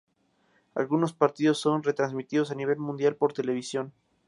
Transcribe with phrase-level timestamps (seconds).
[0.73, 3.93] Algunos partidos son retransmitidos a nivel mundial por televisión.